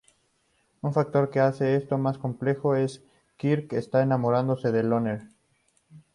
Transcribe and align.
Un 0.81 0.93
factor 0.93 1.29
que 1.29 1.39
hace 1.39 1.75
esto 1.75 1.99
más 1.99 2.17
complejo 2.17 2.75
es 2.75 3.01
que 3.37 3.49
Kirk 3.55 3.73
está 3.73 4.01
enamorándose 4.01 4.71
de 4.71 4.81
Lenore. 4.81 5.21